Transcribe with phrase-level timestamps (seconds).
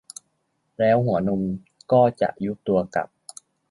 [0.79, 1.41] แล้วหัวนม
[1.91, 3.07] ก็จะยุบตัวกลับ